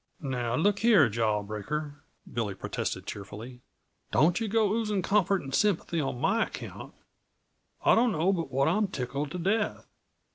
[0.19, 2.01] "Now look here, Jawbreaker,"
[2.33, 3.61] Billy protested cheerfully,
[4.11, 6.95] "don't yuh go oozing comfort and sympathy on my account.
[7.85, 9.85] I don't know but what I'm tickled to death.